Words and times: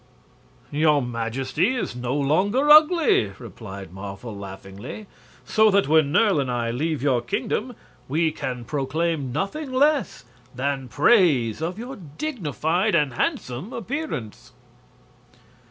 "Your 0.71 0.99
Majesty 1.03 1.75
is 1.75 1.95
no 1.95 2.15
longer 2.15 2.67
ugly," 2.71 3.33
replied 3.37 3.93
Marvel, 3.93 4.35
laughingly; 4.35 5.05
"so 5.45 5.69
that 5.69 5.87
when 5.87 6.11
Nerle 6.11 6.39
and 6.41 6.49
I 6.49 6.71
leave 6.71 7.03
your 7.03 7.21
kingdom 7.21 7.75
we 8.09 8.31
can 8.31 8.65
proclaim 8.65 9.31
nothing 9.31 9.71
less 9.71 10.25
than 10.55 10.87
praise 10.87 11.61
of 11.61 11.77
your 11.77 11.97
dignified 11.97 12.95
and 12.95 13.13
handsome 13.13 13.73
appearance." 13.73 14.53